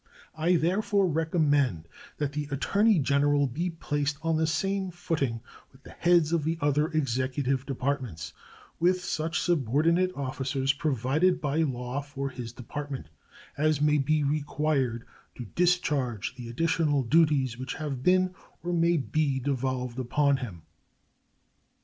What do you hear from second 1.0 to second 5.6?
recommend that the Attorney General be placed on the same footing